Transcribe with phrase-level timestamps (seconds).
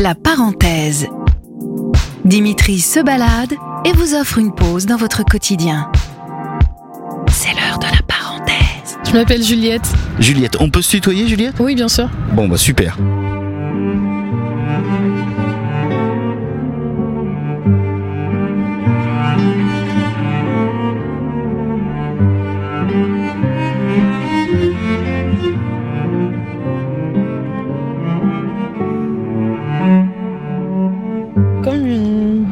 [0.00, 1.08] La parenthèse.
[2.24, 3.52] Dimitri se balade
[3.84, 5.90] et vous offre une pause dans votre quotidien.
[7.28, 8.96] C'est l'heure de la parenthèse.
[9.04, 9.92] Je m'appelle Juliette.
[10.20, 11.56] Juliette, on peut se tutoyer, Juliette?
[11.58, 12.08] Oui, bien sûr.
[12.32, 12.96] Bon, bah super.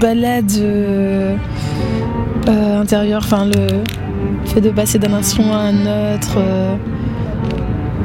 [0.07, 1.37] Balade euh,
[2.49, 3.83] euh, intérieure, enfin le
[4.45, 6.37] fait de passer d'un instrument à un autre.
[6.39, 6.77] euh,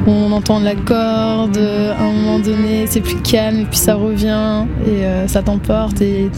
[0.08, 4.64] on entend la corde, à un moment donné c'est plus calme et puis ça revient
[4.84, 6.28] et ça t'emporte et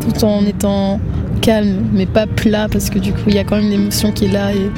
[0.00, 0.98] tout en étant
[1.42, 4.24] calme mais pas plat parce que du coup il y a quand même l'émotion qui
[4.24, 4.70] est là et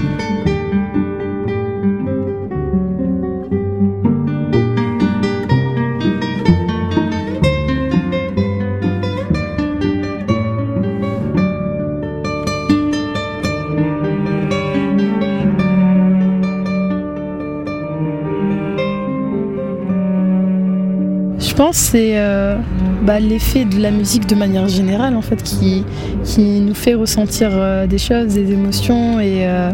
[21.56, 22.56] pense que c'est euh,
[23.02, 25.84] bah, l'effet de la musique de manière générale en fait qui,
[26.24, 29.70] qui nous fait ressentir euh, des choses, des émotions et euh,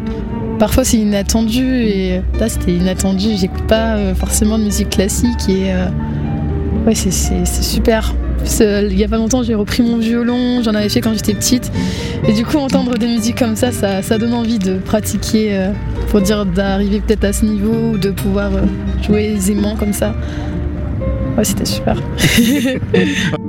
[0.59, 3.29] parfois c'est inattendu et là c'était inattendu.
[3.37, 5.73] J'écoute pas forcément de musique classique et
[6.87, 8.15] ouais c'est, c'est- super.
[8.61, 11.71] Il y a pas longtemps j'ai repris mon violon, j'en avais fait quand j'étais petite
[12.27, 15.69] et du coup entendre des musiques comme ça ça, ça donne envie de pratiquer
[16.09, 18.51] pour dire d'arriver peut-être à ce niveau ou de pouvoir
[19.07, 20.13] jouer aisément comme ça.
[21.37, 21.97] Ouais, c'était super.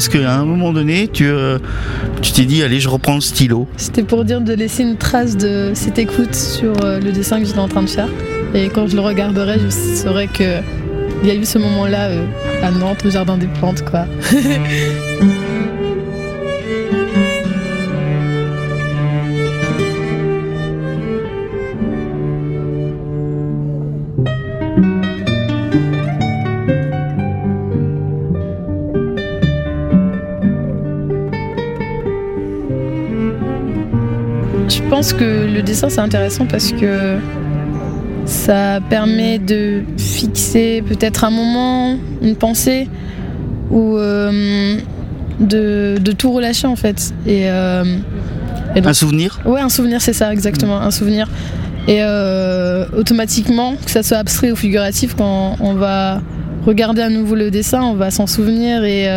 [0.00, 1.58] parce qu'à un moment donné, tu euh,
[2.22, 3.68] tu t'es dit, allez, je reprends le stylo.
[3.76, 7.44] C'était pour dire de laisser une trace de cette écoute sur euh, le dessin que
[7.44, 8.08] j'étais en train de faire.
[8.54, 10.60] Et quand je le regarderai, je saurai que
[11.22, 12.24] il y a eu ce moment-là euh,
[12.62, 14.06] à Nantes, au Jardin des Plantes, quoi.
[34.70, 37.16] Je pense que le dessin c'est intéressant parce que
[38.24, 42.88] ça permet de fixer peut-être un moment, une pensée
[43.70, 44.76] ou euh,
[45.40, 47.12] de, de tout relâcher en fait.
[47.26, 47.84] Et, euh,
[48.76, 49.40] et donc- Un souvenir?
[49.44, 51.28] Ouais, un souvenir, c'est ça, exactement, un souvenir.
[51.88, 56.20] Et euh, automatiquement, que ça soit abstrait ou figuratif, quand on va
[56.66, 59.08] regarder à nouveau le dessin, on va s'en souvenir et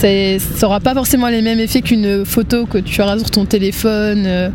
[0.00, 4.24] ça aura pas forcément les mêmes effets qu'une photo que tu auras sur ton téléphone.
[4.26, 4.50] euh,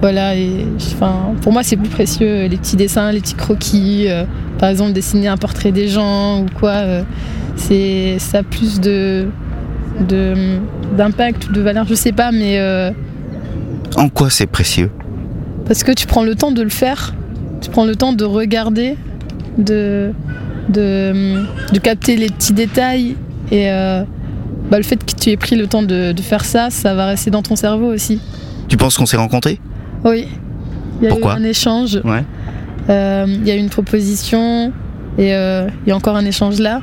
[0.00, 4.06] voilà, et enfin, pour moi, c'est plus précieux les petits dessins, les petits croquis.
[4.08, 4.24] euh,
[4.58, 6.70] par exemple, dessiner un portrait des gens ou quoi.
[6.70, 7.02] euh,
[7.56, 9.26] c'est ça a plus de
[10.08, 10.58] de-
[10.96, 12.90] d'impact ou de valeur, je sais pas, mais euh,
[13.96, 14.90] En quoi c'est précieux?
[15.66, 17.14] parce que tu prends le temps de le faire,
[17.62, 18.96] tu prends le temps de regarder,
[19.58, 20.12] de,
[20.68, 21.42] de,
[21.72, 23.16] de capter les petits détails.
[23.50, 24.02] Et euh,
[24.70, 27.06] bah, le fait que tu aies pris le temps de, de faire ça, ça va
[27.06, 28.20] rester dans ton cerveau aussi.
[28.68, 29.60] Tu penses qu'on s'est rencontrés?
[30.04, 30.28] Oui.
[31.00, 31.34] Il y a Pourquoi?
[31.34, 32.24] eu un échange, Ouais.
[32.90, 34.72] euh, il y a eu une proposition,
[35.18, 36.80] et euh, il y a encore un échange là.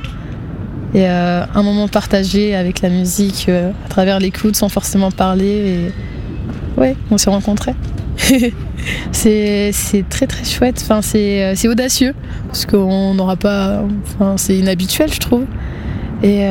[0.94, 5.46] Et euh, un moment partagé avec la musique, à travers l'écoute, sans forcément parler.
[6.78, 6.80] Et...
[6.80, 7.74] Ouais, on s'est rencontrés.
[9.12, 12.14] c'est c'est très très chouette, enfin, c'est c'est audacieux,
[12.48, 13.82] parce qu'on n'aura pas.
[14.06, 15.46] Enfin, c'est inhabituel, je trouve.
[16.22, 16.46] Et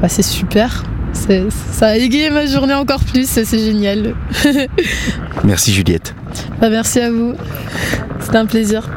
[0.00, 0.84] bah, c'est super.
[1.12, 4.14] C'est- Ça a égayé ma journée encore plus, c'est génial.
[5.44, 6.14] Merci Juliette.
[6.60, 7.34] Bah, merci à vous,
[8.20, 8.88] c'était un plaisir.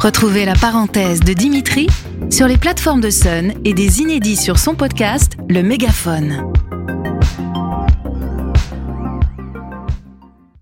[0.00, 1.86] Retrouvez la parenthèse de Dimitri
[2.30, 6.42] sur les plateformes de Sun et des inédits sur son podcast Le Mégaphone.